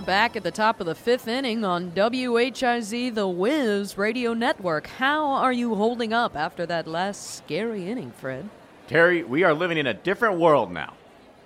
[0.00, 4.86] We're back at the top of the fifth inning on WHIZ The Wiz Radio Network.
[4.86, 8.48] How are you holding up after that last scary inning, Fred?
[8.86, 10.94] Terry, we are living in a different world now.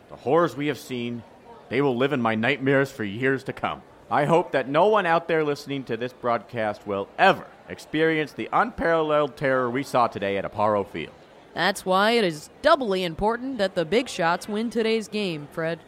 [0.09, 1.25] The horrors we have seen,
[1.69, 3.83] they will live in my nightmares for years to come.
[4.09, 8.49] I hope that no one out there listening to this broadcast will ever experience the
[8.53, 11.15] unparalleled terror we saw today at Aparo Field.
[11.55, 15.81] That's why it is doubly important that the big shots win today's game, Fred.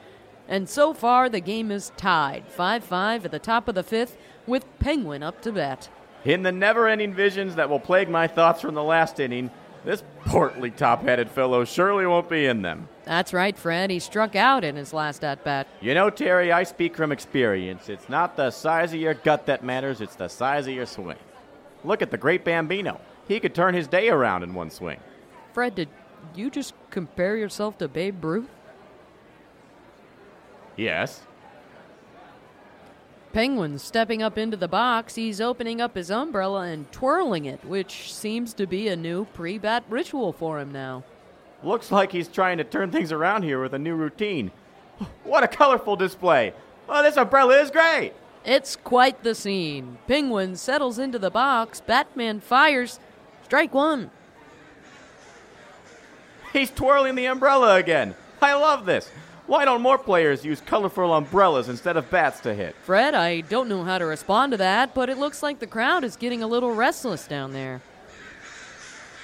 [0.49, 4.17] And so far, the game is tied 5 5 at the top of the fifth
[4.47, 5.89] with Penguin up to bat.
[6.25, 9.51] In the never ending visions that will plague my thoughts from the last inning,
[9.85, 12.89] this portly top headed fellow surely won't be in them.
[13.05, 13.91] That's right, Fred.
[13.91, 15.69] He struck out in his last at bat.
[15.81, 17.89] You know, Terry, I speak from experience.
[17.89, 21.19] It's not the size of your gut that matters, it's the size of your swing.
[21.85, 23.01] Look at the great Bambino.
[23.29, 24.99] He could turn his day around in one swing.
[25.53, 25.89] Fred, did
[26.35, 28.51] you just compare yourself to Babe Ruth?
[30.77, 31.23] Yes.
[33.33, 35.15] Penguin stepping up into the box.
[35.15, 39.59] He's opening up his umbrella and twirling it, which seems to be a new pre
[39.59, 41.05] bat ritual for him now.
[41.63, 44.51] Looks like he's trying to turn things around here with a new routine.
[45.25, 46.55] What a colorful display!
[46.89, 48.15] Oh, this umbrella is great!
[48.47, 49.99] It's quite the scene.
[50.07, 51.81] Penguin settles into the box.
[51.81, 53.01] Batman fires.
[53.45, 54.11] Strike one.
[56.53, 58.15] He's twirling the umbrella again.
[58.41, 59.11] I love this.
[59.47, 62.75] Why don't more players use colorful umbrellas instead of bats to hit?
[62.83, 66.03] Fred, I don't know how to respond to that, but it looks like the crowd
[66.03, 67.81] is getting a little restless down there.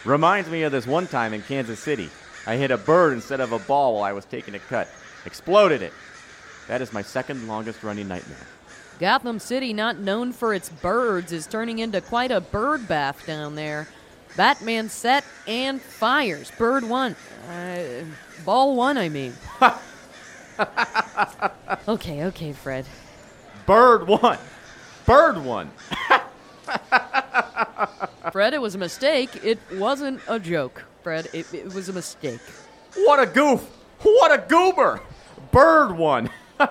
[0.05, 2.09] Reminds me of this one time in Kansas City.
[2.47, 4.89] I hit a bird instead of a ball while I was taking a cut.
[5.27, 5.92] Exploded it.
[6.69, 8.47] That is my second longest running nightmare.
[9.01, 13.57] Gotham City, not known for its birds, is turning into quite a bird bath down
[13.57, 13.89] there.
[14.36, 16.53] Batman set and fires.
[16.53, 17.17] Bird one.
[17.48, 18.05] Uh,
[18.45, 19.34] ball one, I mean.
[21.89, 22.86] okay, okay, Fred.
[23.67, 24.39] Bird one.
[25.06, 25.70] Bird one.
[28.33, 29.30] Fred, it was a mistake.
[29.42, 30.85] It wasn't a joke.
[31.02, 32.40] Fred, it, it was a mistake.
[32.95, 33.63] What a goof.
[34.01, 35.01] What a goober.
[35.51, 36.30] Bird one.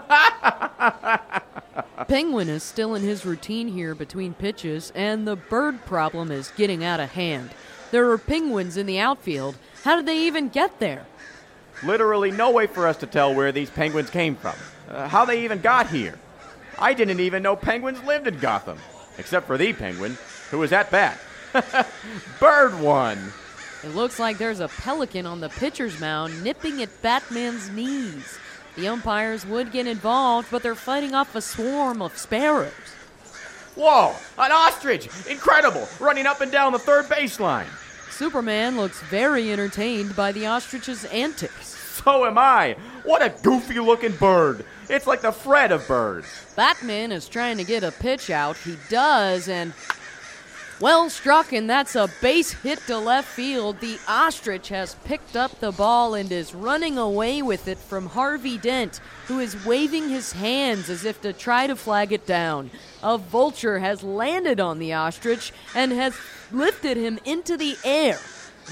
[2.08, 6.84] Penguin is still in his routine here between pitches, and the bird problem is getting
[6.84, 7.52] out of hand.
[7.92, 9.58] There are penguins in the outfield.
[9.84, 11.06] How did they even get there?
[11.84, 14.56] Literally no way for us to tell where these penguins came from,
[14.90, 16.18] uh, how they even got here.
[16.78, 18.78] I didn't even know penguins lived in Gotham,
[19.18, 20.18] except for the penguin,
[20.50, 21.20] who was at bat.
[22.40, 23.34] Bird one.
[23.84, 28.38] It looks like there's a pelican on the pitcher's mound nipping at Batman's knees.
[28.76, 32.72] The umpires would get involved, but they're fighting off a swarm of sparrows.
[33.76, 35.10] Whoa, an ostrich!
[35.30, 35.88] Incredible!
[36.00, 37.68] Running up and down the third baseline.
[38.22, 41.70] Superman looks very entertained by the ostrich's antics.
[42.04, 42.76] So am I.
[43.04, 44.64] What a goofy looking bird.
[44.90, 46.28] It's like the Fred of birds.
[46.56, 48.58] Batman is trying to get a pitch out.
[48.58, 49.74] He does, and
[50.80, 53.80] well struck, and that's a base hit to left field.
[53.80, 58.60] The ostrich has picked up the ball and is running away with it from Harvey
[58.60, 62.70] Dent, who is waving his hands as if to try to flag it down.
[63.02, 66.16] A vulture has landed on the ostrich and has
[66.54, 68.20] lifted him into the air.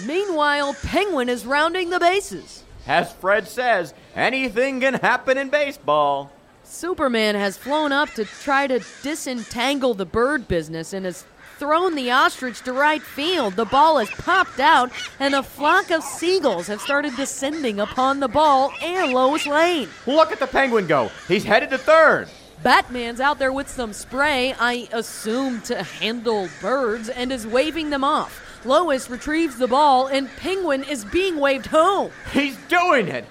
[0.05, 2.63] Meanwhile, Penguin is rounding the bases.
[2.87, 6.31] As Fred says, anything can happen in baseball.
[6.63, 11.25] Superman has flown up to try to disentangle the bird business and has
[11.57, 13.55] thrown the ostrich to right field.
[13.55, 18.27] The ball has popped out, and a flock of seagulls have started descending upon the
[18.29, 19.89] ball and Lois Lane.
[20.07, 21.11] Look at the penguin go.
[21.27, 22.29] He's headed to third.
[22.63, 28.03] Batman's out there with some spray, I assume to handle birds, and is waving them
[28.03, 28.41] off.
[28.65, 32.11] Lois retrieves the ball, and Penguin is being waved home.
[32.33, 33.25] He's doing it.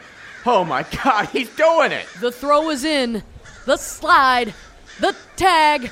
[0.46, 2.06] Oh my god, he's doing it.
[2.20, 3.22] The throw is in.
[3.66, 4.54] The slide.
[5.00, 5.90] The tag.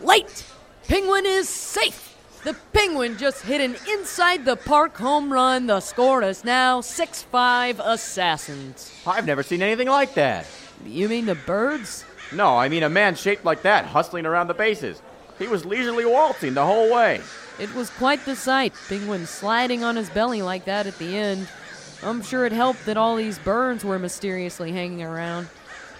[0.00, 0.44] Late.
[0.86, 2.16] Penguin is safe.
[2.44, 5.66] The Penguin just hit an inside the park home run.
[5.66, 8.90] The score is now 6 5 Assassins.
[9.06, 10.46] I've never seen anything like that.
[10.86, 12.06] You mean the birds?
[12.32, 15.00] No, I mean a man shaped like that, hustling around the bases.
[15.38, 17.20] He was leisurely waltzing the whole way.
[17.58, 21.48] It was quite the sight, Penguin sliding on his belly like that at the end.
[22.02, 25.48] I'm sure it helped that all these birds were mysteriously hanging around.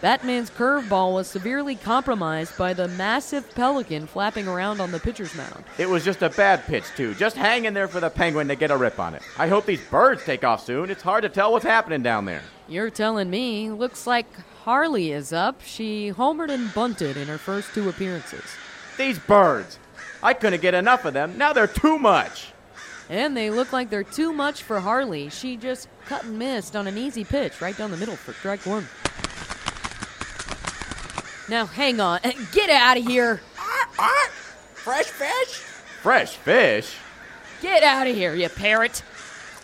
[0.01, 5.65] Batman's curveball was severely compromised by the massive pelican flapping around on the pitcher's mound.
[5.77, 8.71] It was just a bad pitch, too, just hanging there for the penguin to get
[8.71, 9.23] a rip on it.
[9.37, 10.89] I hope these birds take off soon.
[10.89, 12.43] It's hard to tell what's happening down there.
[12.69, 13.71] You're telling me.
[13.71, 14.27] Looks like
[14.65, 15.63] Harley is up.
[15.63, 18.45] She homered and bunted in her first two appearances.
[18.97, 19.79] These birds.
[20.23, 21.39] I couldn't get enough of them.
[21.39, 22.53] Now they're too much.
[23.09, 25.31] And they look like they're too much for Harley.
[25.31, 28.67] She just cut and missed on an easy pitch right down the middle for strike
[28.67, 28.87] one.
[31.49, 32.21] Now hang on.
[32.53, 33.41] Get out of here.
[34.75, 35.49] Fresh fish?
[36.03, 36.97] Fresh fish?
[37.63, 39.03] Get out of here, you parrot.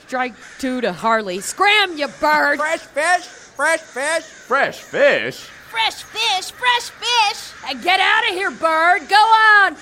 [0.06, 1.40] Strike two to Harley.
[1.40, 2.58] Scram, you bird.
[2.58, 3.44] Fresh fish?
[3.56, 4.25] Fresh fish?
[4.25, 5.37] Fresh fish?
[5.71, 7.53] Fresh fish, fresh fish.
[7.69, 9.09] And get out of here, bird.
[9.09, 9.77] Go on.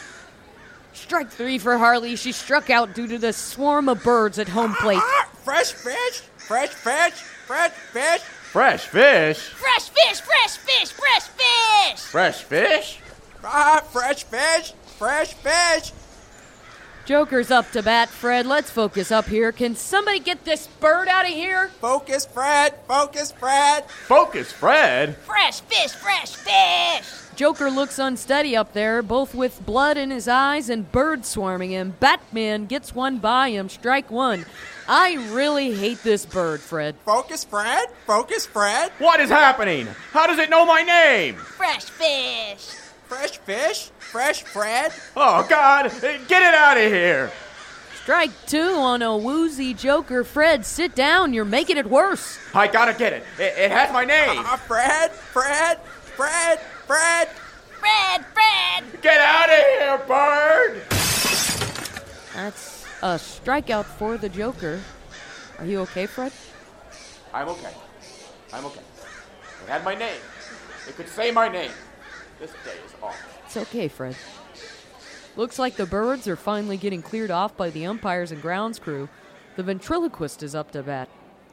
[0.92, 2.16] Strike three for Harley.
[2.16, 5.00] She struck out due to the swarm of birds at home plate.
[5.00, 6.22] Ah, fresh fish?
[6.36, 7.14] Fresh fish?
[7.46, 8.20] Fresh fish?
[8.20, 9.38] Fresh fish?
[9.38, 12.00] Fresh fish, fresh fish, fresh fish.
[12.00, 13.00] Fresh fish?
[13.42, 14.74] Ah, fresh fish?
[14.98, 15.92] Fresh fish?
[17.04, 18.46] Joker's up to bat, Fred.
[18.46, 19.50] Let's focus up here.
[19.50, 21.68] Can somebody get this bird out of here?
[21.80, 22.74] Focus, Fred.
[22.86, 23.90] Focus, Fred.
[23.90, 25.16] Focus, Fred.
[25.16, 27.08] Fresh fish, fresh fish.
[27.34, 31.94] Joker looks unsteady up there, both with blood in his eyes and birds swarming him.
[31.98, 34.44] Batman gets one by him, strike one.
[34.86, 36.94] I really hate this bird, Fred.
[37.04, 37.88] Focus, Fred.
[38.06, 38.92] Focus, Fred.
[38.98, 39.88] What is happening?
[40.12, 41.34] How does it know my name?
[41.34, 42.81] Fresh fish.
[43.12, 43.90] Fresh fish?
[43.98, 44.90] Fresh Fred?
[45.14, 45.92] Oh, God!
[46.00, 47.30] Get it out of here!
[48.02, 50.24] Strike two on a woozy Joker.
[50.24, 51.34] Fred, sit down.
[51.34, 52.38] You're making it worse.
[52.54, 53.22] I gotta get it.
[53.38, 54.38] It, it has my name.
[54.38, 55.10] Ah, Fred.
[55.10, 55.78] Fred.
[55.82, 56.58] Fred.
[56.86, 57.28] Fred.
[57.28, 59.02] Fred, Fred.
[59.02, 60.82] Get out of here, bird!
[62.34, 64.80] That's a strikeout for the Joker.
[65.58, 66.32] Are you okay, Fred?
[67.34, 67.74] I'm okay.
[68.54, 68.80] I'm okay.
[69.64, 70.22] It had my name.
[70.88, 71.72] It could say my name.
[72.42, 73.30] This day is awful.
[73.46, 74.16] It's okay, Fred.
[75.36, 79.08] Looks like the birds are finally getting cleared off by the umpires and grounds crew.
[79.54, 81.08] The ventriloquist is up to bat.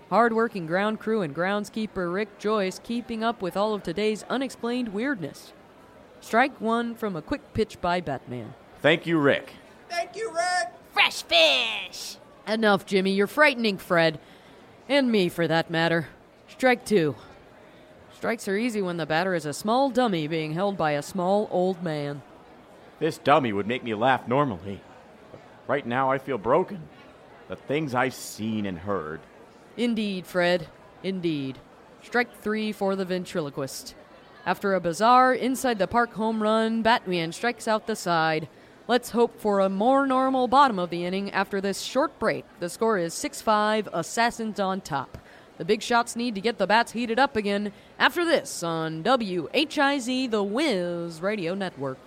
[0.09, 5.53] Hard-working ground crew and groundskeeper Rick Joyce keeping up with all of today's unexplained weirdness.
[6.21, 8.56] Strike one from a quick pitch by Batman.
[8.81, 9.53] Thank you, Rick.
[9.89, 10.74] Thank you, Rick.
[10.91, 12.15] Fresh fish.
[12.47, 13.12] Enough, Jimmy.
[13.12, 14.19] You're frightening Fred.
[14.88, 16.07] And me, for that matter.
[16.47, 17.15] Strike two.
[18.19, 21.48] Strikes are easy when the batter is a small dummy being held by a small
[21.51, 22.21] old man.
[23.00, 24.81] This dummy would make me laugh normally.
[25.31, 26.81] But right now, I feel broken.
[27.48, 29.21] The things I've seen and heard.
[29.77, 30.68] Indeed, Fred.
[31.01, 31.60] Indeed.
[32.04, 33.95] Strike three for the ventriloquist.
[34.45, 38.50] After a bizarre inside the park home run, Batman strikes out the side.
[38.86, 42.44] Let's hope for a more normal bottom of the inning after this short break.
[42.60, 45.18] The score is 6 5, Assassins on top.
[45.57, 50.31] The big shots need to get the bats heated up again after this on WHIZ,
[50.31, 51.98] the Wiz Radio Network.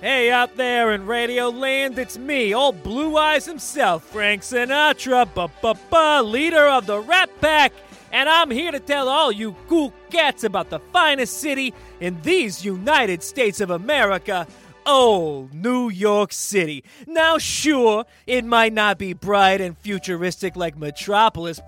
[0.00, 6.22] Hey, out there in Radio Land, it's me, old Blue Eyes himself, Frank Sinatra, ba-ba-ba,
[6.22, 7.72] leader of the Rat Pack,
[8.12, 12.64] and I'm here to tell all you cool cats about the finest city in these
[12.64, 14.46] United States of America,
[14.88, 16.82] old New York City.
[17.06, 21.60] Now, sure, it might not be bright and futuristic like Metropolis,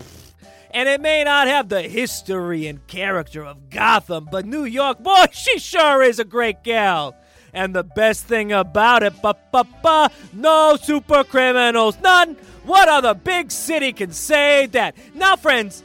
[0.71, 5.25] and it may not have the history and character of Gotham, but New York, boy,
[5.31, 7.15] she sure is a great gal.
[7.53, 12.37] And the best thing about it, ba ba ba, no super criminals, none.
[12.63, 14.95] What other big city can say that?
[15.13, 15.83] Now, friends,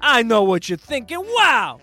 [0.00, 1.18] I know what you're thinking.
[1.18, 1.80] Wow!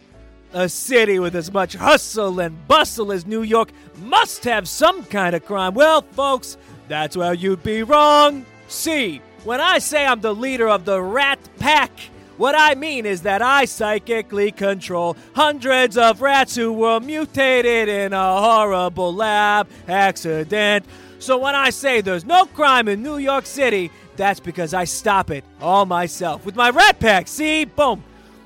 [0.54, 3.69] A city with as much hustle and bustle as New York
[4.01, 5.75] must have some kind of crime.
[5.75, 6.57] Well, folks,
[6.88, 8.46] that's where you'd be wrong.
[8.68, 11.92] See, when I say I'm the leader of the Rat Pack,
[12.38, 18.14] what I mean is that I psychically control hundreds of rats who were mutated in
[18.14, 20.85] a horrible lab accident.
[21.19, 25.30] So when I say there's no crime in New York City, that's because I stop
[25.31, 27.28] it all myself with my rat pack.
[27.28, 27.66] See?
[27.66, 28.04] Boom.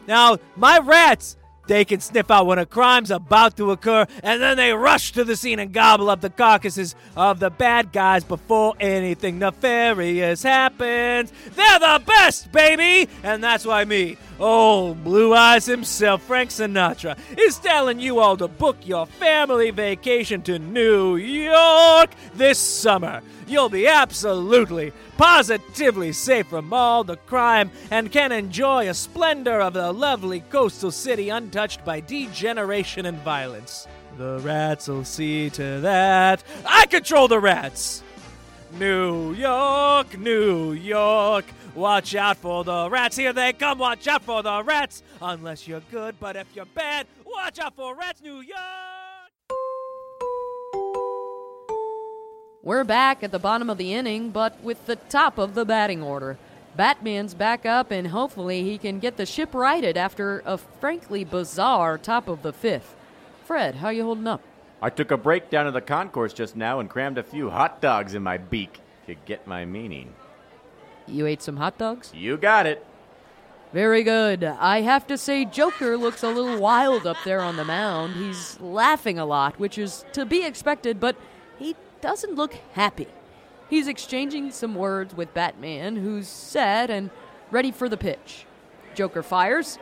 [0.07, 4.57] Now, my rats, they can sniff out when a crime's about to occur, and then
[4.57, 8.73] they rush to the scene and gobble up the carcasses of the bad guys before
[8.79, 11.31] anything nefarious happens.
[11.55, 13.09] They're the best, baby!
[13.23, 18.47] And that's why me, old Blue Eyes himself, Frank Sinatra, is telling you all to
[18.47, 23.21] book your family vacation to New York this summer.
[23.47, 29.73] You'll be absolutely, positively safe from all the crime and can enjoy a splendor of
[29.73, 33.87] the lovely coastal city untouched by degeneration and violence.
[34.17, 36.43] The rats will see to that.
[36.65, 38.03] I control the rats!
[38.79, 41.45] New York, New York.
[41.75, 43.17] Watch out for the rats.
[43.17, 43.79] Here they come.
[43.79, 45.01] Watch out for the rats.
[45.21, 48.59] Unless you're good, but if you're bad, watch out for rats, New York.
[52.61, 56.03] We're back at the bottom of the inning, but with the top of the batting
[56.03, 56.37] order.
[56.75, 61.97] Batman's back up, and hopefully he can get the ship righted after a frankly bizarre
[61.97, 62.95] top of the fifth.
[63.45, 64.41] Fred, how you holding up?
[64.81, 67.81] I took a break down to the concourse just now and crammed a few hot
[67.81, 68.79] dogs in my beak.
[69.03, 70.13] If you get my meaning.
[71.07, 72.11] You ate some hot dogs?
[72.13, 72.85] You got it.
[73.73, 74.43] Very good.
[74.43, 78.13] I have to say, Joker looks a little wild up there on the mound.
[78.13, 81.15] He's laughing a lot, which is to be expected, but
[81.57, 83.07] he doesn't look happy.
[83.69, 87.09] He's exchanging some words with Batman, who's set and
[87.49, 88.45] ready for the pitch.
[88.93, 89.79] Joker fires.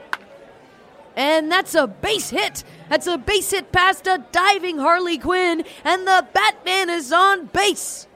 [1.18, 2.64] And that's a base hit.
[2.88, 8.08] That's a base hit past a diving Harley Quinn, and the Batman is on base.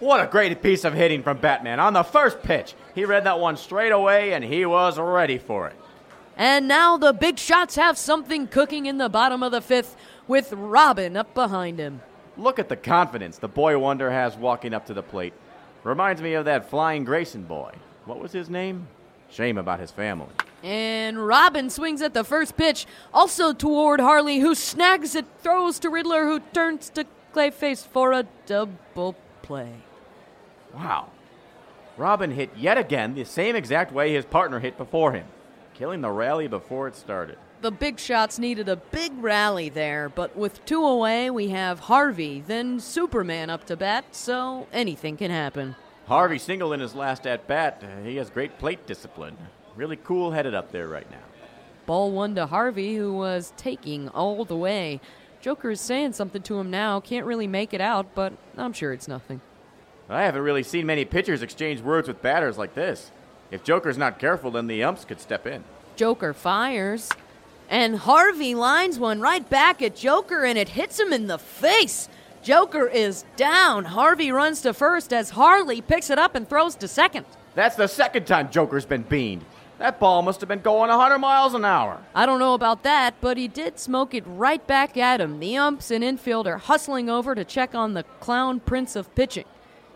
[0.00, 2.74] What a great piece of hitting from Batman on the first pitch.
[2.94, 5.76] He read that one straight away and he was ready for it.
[6.36, 9.96] And now the big shots have something cooking in the bottom of the fifth
[10.26, 12.00] with Robin up behind him.
[12.36, 15.32] Look at the confidence the boy wonder has walking up to the plate.
[15.84, 17.72] Reminds me of that flying Grayson boy.
[18.04, 18.88] What was his name?
[19.30, 20.30] Shame about his family.
[20.64, 25.90] And Robin swings at the first pitch, also toward Harley, who snags it, throws to
[25.90, 29.72] Riddler, who turns to Clayface for a double play.
[30.74, 31.08] Wow.
[31.96, 35.26] Robin hit yet again the same exact way his partner hit before him,
[35.74, 37.38] killing the rally before it started.
[37.60, 42.42] The big shots needed a big rally there, but with two away, we have Harvey,
[42.46, 45.76] then Superman up to bat, so anything can happen.
[46.06, 47.82] Harvey singled in his last at bat.
[47.82, 49.36] Uh, he has great plate discipline.
[49.76, 51.22] Really cool headed up there right now.
[51.86, 55.00] Ball one to Harvey, who was taking all the way.
[55.44, 57.00] Joker is saying something to him now.
[57.00, 59.42] Can't really make it out, but I'm sure it's nothing.
[60.08, 63.10] I haven't really seen many pitchers exchange words with batters like this.
[63.50, 65.62] If Joker's not careful, then the umps could step in.
[65.96, 67.10] Joker fires.
[67.68, 72.08] And Harvey lines one right back at Joker and it hits him in the face.
[72.42, 73.84] Joker is down.
[73.84, 77.26] Harvey runs to first as Harley picks it up and throws to second.
[77.54, 79.44] That's the second time Joker's been beamed.
[79.78, 82.00] That ball must have been going 100 miles an hour.
[82.14, 85.40] I don't know about that, but he did smoke it right back at him.
[85.40, 89.46] The umps and infield are hustling over to check on the clown prince of pitching.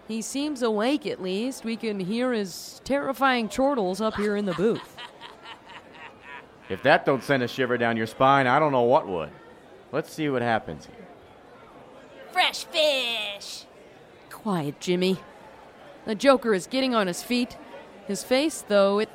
[0.08, 1.64] He seems awake at least.
[1.64, 4.96] We can hear his terrifying chortles up here in the booth.
[6.68, 9.30] If that don't send a shiver down your spine, I don't know what would.
[9.90, 11.06] Let's see what happens here.
[12.30, 13.64] Fresh fish.
[14.28, 15.18] Quiet, Jimmy.
[16.04, 17.56] The Joker is getting on his feet.
[18.06, 19.08] His face, though, it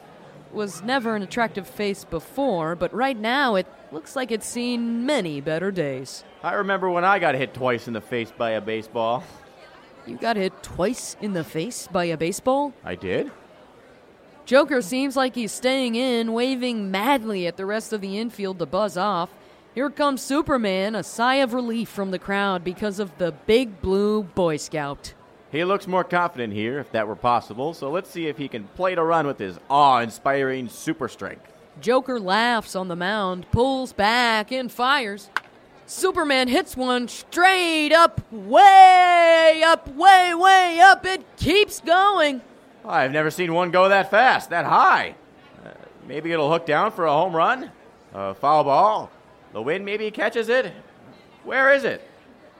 [0.53, 5.41] was never an attractive face before, but right now it looks like it's seen many
[5.41, 6.23] better days.
[6.43, 9.23] I remember when I got hit twice in the face by a baseball.
[10.05, 12.73] You got hit twice in the face by a baseball?
[12.83, 13.31] I did?
[14.45, 18.65] Joker seems like he's staying in, waving madly at the rest of the infield to
[18.65, 19.29] buzz off.
[19.73, 24.23] Here comes Superman, a sigh of relief from the crowd because of the big blue
[24.23, 25.13] Boy Scout.
[25.53, 28.63] He looks more confident here, if that were possible, so let's see if he can
[28.69, 31.45] play to run with his awe inspiring super strength.
[31.79, 35.29] Joker laughs on the mound, pulls back, and fires.
[35.85, 41.05] Superman hits one straight up, way up, way, way up.
[41.05, 42.41] It keeps going.
[42.83, 45.13] I've never seen one go that fast, that high.
[45.63, 45.69] Uh,
[46.07, 47.69] maybe it'll hook down for a home run,
[48.11, 49.11] a foul ball.
[49.51, 50.73] The wind maybe catches it.
[51.43, 52.01] Where is it?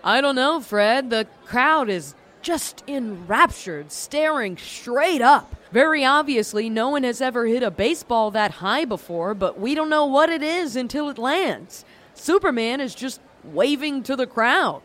[0.04, 1.10] I don't know, Fred.
[1.10, 5.56] The crowd is just enraptured, staring straight up.
[5.72, 9.90] Very obviously, no one has ever hit a baseball that high before, but we don't
[9.90, 11.84] know what it is until it lands.
[12.14, 14.84] Superman is just waving to the crowd.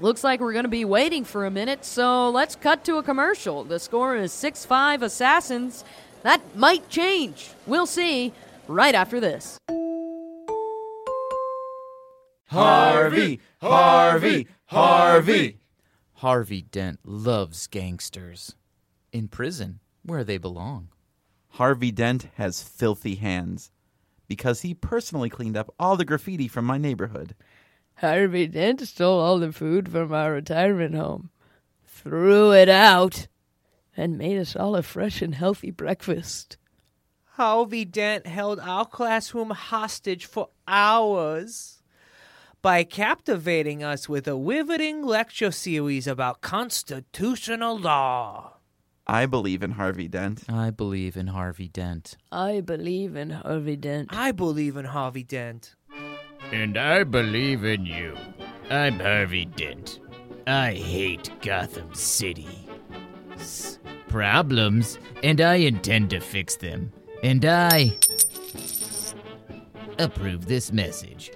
[0.00, 3.02] Looks like we're going to be waiting for a minute, so let's cut to a
[3.02, 3.64] commercial.
[3.64, 5.84] The score is 6 5 Assassins.
[6.22, 7.50] That might change.
[7.66, 8.32] We'll see
[8.66, 9.58] right after this.
[12.54, 15.58] Harvey, Harvey, Harvey.
[16.14, 18.54] Harvey Dent loves gangsters.
[19.12, 20.88] In prison, where they belong.
[21.48, 23.72] Harvey Dent has filthy hands
[24.28, 27.34] because he personally cleaned up all the graffiti from my neighborhood.
[27.96, 31.30] Harvey Dent stole all the food from our retirement home,
[31.84, 33.26] threw it out,
[33.96, 36.56] and made us all a fresh and healthy breakfast.
[37.32, 41.82] Harvey Dent held our classroom hostage for hours
[42.64, 48.54] by captivating us with a riveting lecture series about constitutional law.
[49.06, 50.44] I believe in Harvey Dent.
[50.48, 52.16] I believe in Harvey Dent.
[52.32, 54.08] I believe in Harvey Dent.
[54.14, 55.74] I believe in Harvey Dent.
[56.52, 58.16] And I believe in you.
[58.70, 60.00] I'm Harvey Dent.
[60.46, 62.66] I hate Gotham City.
[63.34, 63.78] S-
[64.08, 66.94] problems, and I intend to fix them.
[67.22, 67.98] And I
[69.98, 71.30] approve this message.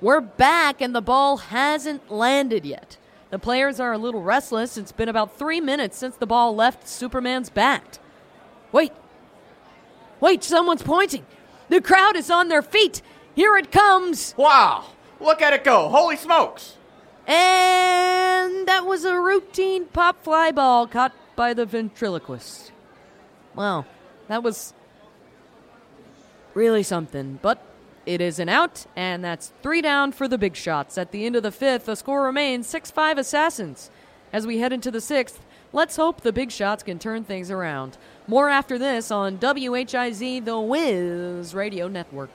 [0.00, 2.96] We're back, and the ball hasn't landed yet.
[3.28, 4.78] The players are a little restless.
[4.78, 7.98] It's been about three minutes since the ball left Superman's bat.
[8.72, 8.92] Wait.
[10.20, 11.26] Wait, someone's pointing.
[11.68, 13.02] The crowd is on their feet.
[13.34, 14.34] Here it comes.
[14.36, 14.86] Wow!
[15.20, 15.88] Look at it go!
[15.88, 16.76] Holy smokes!
[17.26, 22.72] And that was a routine pop fly ball caught by the ventriloquist.
[23.54, 23.84] Wow.
[24.28, 24.72] that was
[26.54, 27.62] really something, but
[28.10, 30.98] it is an out, and that's three down for the big shots.
[30.98, 33.88] At the end of the fifth, the score remains 6 5 Assassins.
[34.32, 35.38] As we head into the sixth,
[35.72, 37.96] let's hope the big shots can turn things around.
[38.26, 42.30] More after this on WHIZ, the Wiz Radio Network.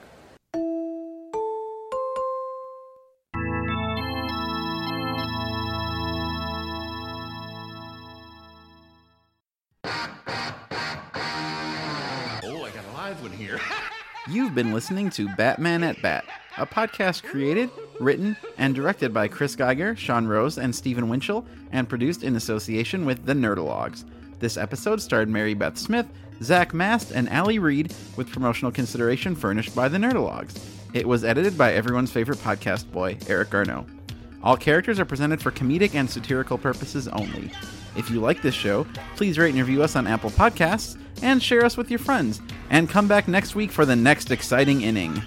[14.28, 16.24] You've been listening to Batman at Bat,
[16.58, 21.88] a podcast created, written, and directed by Chris Geiger, Sean Rose, and Stephen Winchell, and
[21.88, 24.04] produced in association with the Nerdologues.
[24.40, 26.06] This episode starred Mary Beth Smith,
[26.42, 30.60] Zach Mast, and Ali Reed, with promotional consideration furnished by the Nerdologues.
[30.92, 33.86] It was edited by everyone's favorite podcast boy, Eric Garneau.
[34.42, 37.52] All characters are presented for comedic and satirical purposes only.
[37.96, 41.64] If you like this show, please rate and review us on Apple Podcasts and share
[41.64, 42.40] us with your friends.
[42.70, 45.22] And come back next week for the next exciting inning.